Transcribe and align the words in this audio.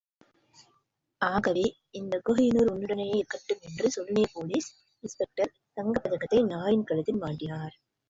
ஆகவே, 1.21 1.65
இந்த 1.91 2.21
கோஹினூர் 2.29 2.71
உன்னுடனேயே 2.71 3.15
இருக்கட்டும் 3.15 3.61
என்று 3.61 3.91
சொல்லிய 3.91 4.27
போலீஸ் 4.33 4.69
இன்ஸ்பெக்டர் 5.03 5.55
தங்கப் 5.73 6.03
பதக்கத்தை 6.03 6.43
நாயின் 6.43 6.83
கழுத்தில் 6.83 7.21
மாட்டினார். 7.21 7.75